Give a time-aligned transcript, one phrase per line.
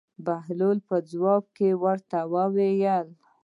[0.25, 2.97] بهلول په ځواب کې ورته وایي.